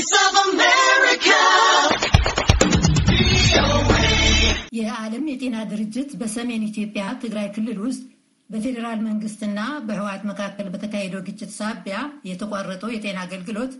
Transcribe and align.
Voice 0.00 0.18
of 0.24 0.36
America. 0.44 1.38
የዓለም 4.76 5.24
የጤና 5.30 5.56
ድርጅት 5.70 6.10
በሰሜን 6.20 6.62
ኢትዮጵያ 6.68 7.02
ትግራይ 7.22 7.48
ክልል 7.56 7.78
ውስጥ 7.84 8.02
በፌዴራል 8.50 9.00
መንግስትና 9.08 9.58
በህወሓት 9.88 10.22
መካከል 10.30 10.68
በተካሄደው 10.74 11.24
ግጭት 11.28 11.52
ሳቢያ 11.58 11.98
የተቋረጠው 12.30 12.94
የጤና 12.94 13.18
አገልግሎት 13.26 13.74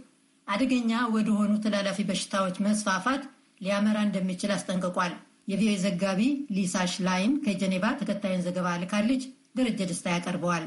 አደገኛ 0.49 0.93
ወደሆኑ 1.17 1.55
ተላላፊ 1.67 2.07
በሽታዎች 2.11 2.59
መስፋፋት 2.67 3.25
ሊያመራ 3.61 3.99
እንደሚችል 4.09 4.53
አስጠንቅቋል። 4.57 5.15
የቪኦኤ 5.49 5.79
ዘጋቢ 5.87 6.23
ሊሳሽ 6.59 6.95
ላይን 7.09 7.35
ከጀኔቫ 7.47 7.85
ተከታዩን 8.03 8.47
ዘገባ 8.49 8.77
ልካለች። 8.85 9.25
ደረጀ 9.59 9.81
ደስታ 9.91 10.09
ያቀርበዋል። 10.17 10.67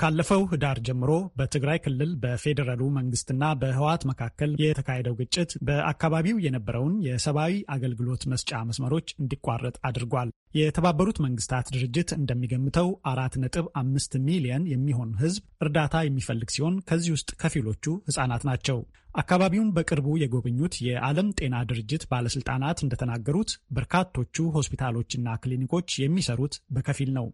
ካለፈው 0.00 0.42
ህዳር 0.50 0.78
ጀምሮ 0.86 1.10
በትግራይ 1.38 1.78
ክልል 1.84 2.10
በፌዴራሉ 2.22 2.82
መንግስትና 2.96 3.44
በህወሓት 3.60 4.02
መካከል 4.10 4.50
የተካሄደው 4.62 5.16
ግጭት 5.20 5.50
በአካባቢው 5.68 6.36
የነበረውን 6.44 6.94
የሰብአዊ 7.06 7.54
አገልግሎት 7.74 8.22
መስጫ 8.32 8.60
መስመሮች 8.68 9.08
እንዲቋረጥ 9.18 9.76
አድርጓል። 9.88 10.30
የተባበሩት 10.54 11.18
መንግስታት 11.24 11.66
ድርጅት 11.74 12.10
እንደሚገምተው 12.16 12.88
አራት 13.10 13.34
ነጥብ 13.42 13.66
አምስት 13.80 14.14
ሚሊየን 14.26 14.64
የሚሆን 14.72 15.10
ህዝብ 15.20 15.42
እርዳታ 15.64 15.96
የሚፈልግ 16.04 16.48
ሲሆን 16.54 16.80
ከዚህ 16.88 17.12
ውስጥ 17.16 17.30
ከፊሎቹ 17.42 17.84
ህጻናት 18.08 18.44
ናቸው። 18.50 18.80
አካባቢውን 19.14 19.70
በቅርቡ 19.76 20.08
የጎበኙት 20.18 20.74
የዓለም 20.86 21.28
ጤና 21.38 21.56
ድርጅት 21.70 22.02
ባለስልጣናት 22.10 22.78
እንደተናገሩት 22.82 23.52
በርካቶቹ 23.76 24.46
ሆስፒታሎችና 24.56 25.36
ክሊኒኮች 25.42 25.98
የሚሰሩት 26.02 26.56
በከፊል 26.70 27.10
ነው። 27.18 27.26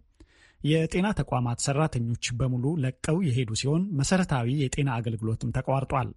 የጤና 0.67 1.07
ተቋማት 1.21 1.59
ሰራተኞች 1.67 2.25
በሙሉ 2.39 2.65
ለቀው 2.85 3.19
የሄዱ 3.27 3.51
ሲሆን 3.61 3.83
መሰረታዊ 3.99 4.49
የጤና 4.63 4.89
አገልግሎትም 4.99 5.53
ተቋርጧል። 5.57 6.09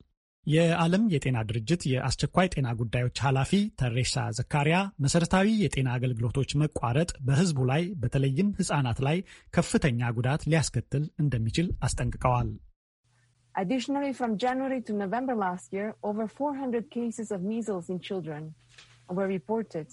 የዓለም 0.48 1.03
የጤና 1.13 1.38
ድርጅት 1.49 1.81
የአስቸኳይ 1.91 2.48
ጤና 2.54 2.67
ጉዳዮች 2.80 3.17
ኃላፊ 3.26 3.52
ተሬሳ 3.80 4.23
ዘካሪያ 4.38 4.77
መሰረታዊ 5.05 5.48
የጤና 5.63 5.90
አገልግሎቶች 5.98 6.51
መቋረጥ 6.62 7.12
በህዝቡ 7.27 7.59
ላይ 7.71 7.84
በተለይም 8.04 8.49
ህጻናት 8.59 8.99
ላይ 9.07 9.18
ከፍተኛ 9.54 10.12
ጉዳት 10.18 10.48
ሊያስከትል 10.52 11.05
እንደሚችል 11.24 11.70
አስጠንቅቀዋል። 11.87 12.49
Additionally, 13.55 14.13
from 14.13 14.31
January 14.37 14.81
to 14.81 14.93
November 14.96 15.35
last 15.37 15.74
year, 15.74 15.87
over 16.04 16.26
400 16.29 16.90
cases 16.90 17.29
of 17.29 17.41
measles 17.43 17.90
in 17.90 17.99
children 17.99 18.41
were 19.09 19.27
reported. 19.27 19.87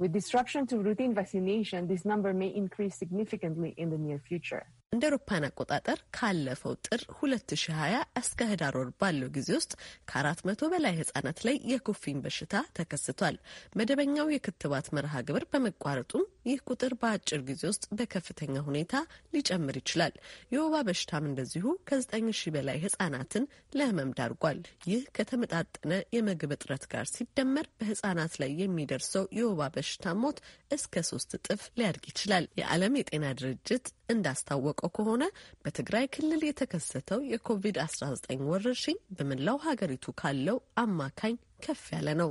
With 0.00 0.14
disruption 0.14 0.66
to 0.68 0.78
routine 0.78 1.12
vaccination, 1.12 1.86
this 1.86 2.06
number 2.06 2.32
may 2.32 2.46
increase 2.46 2.96
significantly 2.96 3.74
in 3.76 3.90
the 3.90 3.98
near 3.98 4.18
future. 4.18 4.64
እንደ 4.92 5.04
አውሮፓን 5.08 5.44
አቆጣጠር 5.46 5.98
ካለፈው 6.16 6.72
ጥር 6.86 7.00
2020 7.12 7.98
እስከ 8.20 8.46
ህዳር 8.48 8.74
ወር 8.78 8.88
ባለው 9.00 9.28
ጊዜ 9.36 9.48
ውስጥ 9.56 9.72
ከአራት 10.08 10.40
መቶ 10.48 10.70
በላይ 10.72 10.94
ህጻናት 10.96 11.38
ላይ 11.46 11.56
የኩፍኝ 11.70 12.16
በሽታ 12.24 12.62
ተከስቷል። 12.78 13.36
መደበኛው 13.78 14.32
የክትባት 14.32 14.86
መርሃ 14.96 15.20
ግብር 15.28 15.44
በመቋረጡም 15.52 16.24
ይህ 16.46 16.58
ቁጥር 16.68 16.94
በአጭር 17.00 17.40
ጊዜ 17.48 17.62
ውስጥ 17.70 17.84
በከፍተኛ 17.98 18.56
ሁኔታ 18.68 18.94
ሊጨምር 19.34 19.78
ይችላል። 19.80 20.14
የወባ 20.54 20.74
በሽታም 20.88 21.28
እንደዚሁ 21.30 21.64
ከዘጠኝ 21.88 22.26
ሺህ 22.40 22.54
በላይ 22.56 22.80
ህጻናትን 22.84 23.46
ለህመም 23.74 24.10
ዳርጓል። 24.18 24.60
ይህ 24.90 25.04
ከተመጣጠነ 25.16 25.92
የምግብ 26.16 26.52
እጥረት 26.56 26.86
ጋር 26.92 27.06
ሲደመር 27.14 27.68
በህጻናት 27.78 28.34
ላይ 28.42 28.52
የሚደርሰው 28.62 29.26
የወባ 29.38 29.70
በሽታ 29.76 30.16
ሞት 30.22 30.40
እስከ 30.70 31.04
ሶስት 31.10 31.30
እጥፍ 31.38 31.62
ሊያድግ 31.78 32.04
ይችላል። 32.10 32.44
የዓለም 32.60 33.00
የጤና 33.00 33.26
ድርጅት 33.40 33.86
እንዳስታወቀው 34.80 34.90
ከሆነ 34.96 35.24
በትግራይ 35.64 36.04
ክልል 36.14 36.42
የተከሰተው 36.46 37.20
የኮቪድ-19 37.32 38.44
ወረርሽኝ 38.50 38.96
በመላው 39.18 39.58
ሀገሪቱ 39.66 40.04
ካለው 40.20 40.56
አማካኝ 40.82 41.34
ከፍ 41.64 41.82
ያለ 41.94 42.08
ነው። 42.20 42.30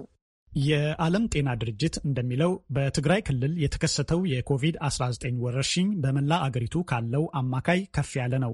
የዓለም 0.52 1.25
ጤና 1.33 1.50
ድርጅት 1.61 1.95
እንደሚለው 2.03 2.52
በትግራይ 2.75 3.22
ክልል 3.27 3.53
የተከሰተው 3.64 4.22
የኮቪድ-19 4.31 5.36
ወረርሽኝ 5.44 5.89
በመላ 6.04 6.32
አገሪቱ 6.48 6.76
ካለው 6.92 7.26
አማካይ 7.42 7.82
ከፍ 7.98 8.11
ያለ 8.20 8.33
ነው። 8.45 8.54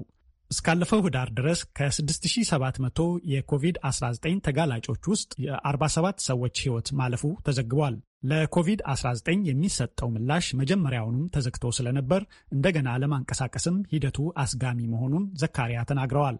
እስካለፈው 0.50 1.00
ህዳር 1.04 1.28
ድረስ 1.38 1.60
ከ6700 1.78 3.04
የኮቪድ-19 3.32 4.36
ተጋላጮች 4.46 5.02
ውስጥ 5.12 5.32
የ47 5.46 6.22
ሰዎች 6.28 6.56
ህይወት 6.64 6.90
ማለፉ 7.00 7.24
ተዘግቧል። 7.46 7.96
ለኮቪድ-19 8.22 9.46
የሚሰጠው 9.48 10.08
ምላሽ 10.14 10.46
መጀመሪያውኑም 10.60 11.30
ተዘግቶ 11.34 11.64
ስለነበር 11.76 12.22
እንደገና 12.52 12.88
ለማንቀሳቀስም 13.02 13.76
ሂደቱ 13.92 14.18
አስጋሚ 14.42 14.78
መሆኑን 14.92 15.24
ዘካሪያ 15.42 15.80
ተናግረዋል። 15.90 16.38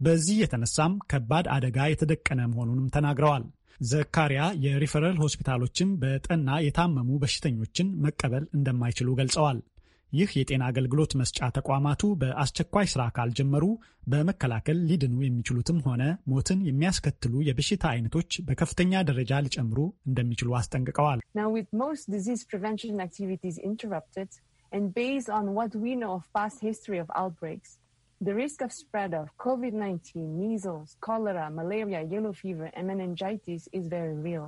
በዚህ 0.00 0.36
የተነሳም 0.40 0.94
ከባድ 1.10 1.46
አደጋ 1.56 1.78
የተደቀነ 1.88 2.40
መሆኑንም 2.52 2.90
ተናግረዋል። 2.96 3.44
ዘካሪያ 3.84 4.42
የሪፈረል 4.64 5.16
ሆስፒታሎችን 5.22 5.88
በጠና 6.02 6.50
የታመሙ 6.64 7.10
በሽተኞችን 7.22 7.88
መቀበል 8.04 8.44
እንደማይችሉ 8.56 9.08
ገልጸዋል። 9.20 9.58
ይህ 10.14 10.30
የጤና 10.38 10.62
አገልግሎት 10.70 11.12
መስጫ 11.20 11.48
ተቋማቱ 11.56 12.02
በአስቸኳይ 12.20 12.86
ስራ 12.92 13.02
ካልጀመሩ 13.16 13.64
በመከላከል 14.12 14.78
ሊድኑ 14.88 15.16
የሚችሉትም 15.24 15.78
ሆነ 15.86 16.02
ሞትን 16.32 16.60
የሚያስከትሉ 16.68 17.42
የበሽታ 17.48 17.84
አይነቶች 17.92 18.30
በከፍተኛ 18.48 19.02
ደረጃ 19.10 19.40
ሊጨምሩ 19.46 19.78
እንደሚችሉ 20.10 20.50
አስጠንቅቀዋል። 20.60 21.20
The 28.20 28.34
risk 28.34 28.62
of 28.62 28.72
spread 28.72 29.12
of 29.12 29.26
COVID-19, 29.36 30.04
measles, 30.34 30.96
cholera, 31.00 31.50
malaria, 31.50 32.02
yellow 32.04 32.32
fever, 32.32 32.70
and 32.72 32.86
meningitis 32.86 33.62
is 33.72 33.86
very 33.88 34.14
real. 34.18 34.46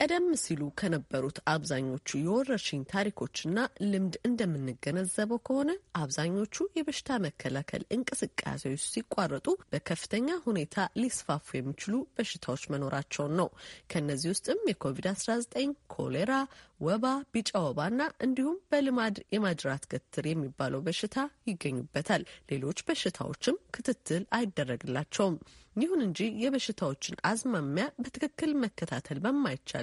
ቀደም 0.00 0.26
ሲሉ 0.40 0.62
ከነበሩት 0.80 1.38
አብዛኞቹ 1.52 2.08
የወረርሽኝ 2.18 2.82
ታሪኮችና 2.92 3.56
ልምድ 3.84 4.16
እንደምንገነዘበው 4.28 5.40
ከሆነ 5.46 5.70
አብዛኞቹ 6.00 6.66
የበሽታ 6.76 7.18
መከላከል 7.24 7.82
እንቅስቃሴዎች 7.96 8.84
ሲቋረጡ 8.92 9.46
በከፍተኛ 9.72 10.28
ሁኔታ 10.46 10.74
ሊስፋፉ 11.00 11.48
የሚችሉ 11.56 11.94
በሽታዎች 12.14 12.64
መኖራቸውን 12.74 13.34
ነው። 13.40 13.50
ከእነዚህ 13.90 14.32
ውስጥም 14.34 14.62
የኮቪድ-19፣ 14.70 15.66
ኮሌራ፣ 15.94 16.32
ወባ፣ 16.80 17.04
ቢጫ 17.34 17.50
ወባና 17.64 18.00
እንዲሁም 18.24 18.58
በልማድ 18.70 19.16
የማጅራት 19.34 19.86
ገትር 19.92 20.26
የሚባለው 20.28 20.82
በሽታ 20.86 21.16
ይገኙበታል። 21.48 22.22
ሌሎች 22.50 22.80
በሽታዎችም 22.88 23.62
ክትትል 23.74 24.24
አይደረግላቸውም። 24.38 25.38
ይሁን 25.76 26.00
እንጂ 26.04 26.20
የበሽታዎችን 26.42 27.20
አዝማሚያ 27.28 27.84
በትክክል 27.98 28.52
መከታተል 28.62 29.18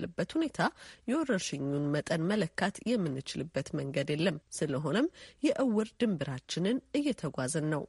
በማይቻልበት 0.07 0.29
ሁኔታ 0.35 0.59
የወረርሽኙን 1.09 1.85
መጠን 1.93 2.21
መለካት 2.29 2.75
የምንችልበት 2.89 3.67
መንገድ 3.79 4.07
የለም። 4.13 4.38
ስለሆነም 4.57 5.07
የእውር 5.43 5.89
ድንብራችንን 5.99 6.77
እየተጓዝን 6.99 7.67
ነው። 7.73 7.83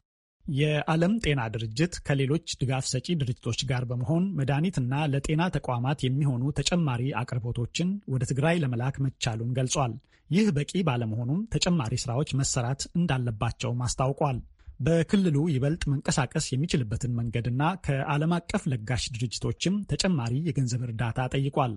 የዓለም 0.44 1.14
ጤና 1.24 1.40
ድርጅት 1.54 1.94
ከሌሎች 2.06 2.48
ድጋፍ 2.60 2.84
ሰጪ 2.90 3.06
ድርጅቶች 3.20 3.60
ጋር 3.70 3.84
በመሆን 3.90 4.24
መድኃኒትና 4.38 4.92
ለጤና 5.12 5.42
ተቋማት 5.56 5.98
የሚሆኑ 6.04 6.42
ተጨማሪ 6.58 7.02
አቅርቦቶችን 7.22 7.88
ወደ 8.12 8.24
ትግራይ 8.30 8.58
ለመላክ 8.62 8.98
መቻሉን 9.06 9.54
ገልጿል። 9.58 9.94
ይህ 10.30 10.46
በቂ 10.56 10.72
ባለመሆኑም 10.86 11.40
ተጨማሪ 11.54 11.94
ስራዎች 12.04 12.30
መሰራት 12.40 12.80
እንዳለባቸውም 12.98 13.82
አስታውቋል። 13.86 14.38
በክልሉ 14.80 15.36
ይበልጥ 15.50 15.82
መንቀሳቀስ 15.90 16.46
የሚችልበትን 16.50 17.12
መንገድና 17.18 17.62
ከዓለም 17.86 18.32
አቀፍ 18.38 18.62
ለጋሽ 18.72 19.04
ድርጅቶችም 19.14 19.76
ተጨማሪ 19.92 20.32
የገንዘብ 20.48 20.82
እርዳታ 20.88 21.28
ጠይቋል። 21.34 21.74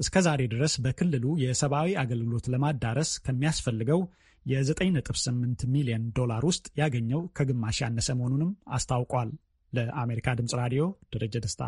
እስከ 0.00 0.16
ዛሬ 0.26 0.40
ድረስ 0.52 0.74
በክልሉ 0.84 1.24
የሰብአዊ 1.42 1.90
አገልግሎት 2.02 2.46
ለማዳረስ 2.52 3.10
ከሚያስፈልገው 3.26 4.00
የ9.8 4.46 5.64
ሚሊዮን 5.74 6.04
ዶላር 6.18 6.42
ውስጥ 6.50 6.66
ያገኘው 6.80 7.22
ከግማሽ 7.38 7.78
ያነሰ 7.84 8.08
መሆኑንም 8.18 8.52
አስታውቋል። 8.76 9.30
ለአሜሪካ 9.72 10.28
ድምፅ 10.38 10.54
ራዲዮ 10.60 10.84
ደረጀ 11.12 11.34
ደስታ 11.44 11.62